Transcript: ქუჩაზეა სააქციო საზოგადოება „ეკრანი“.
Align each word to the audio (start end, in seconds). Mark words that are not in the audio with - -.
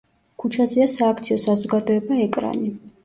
ქუჩაზეა 0.43 0.87
სააქციო 0.93 1.37
საზოგადოება 1.43 2.19
„ეკრანი“. 2.25 2.73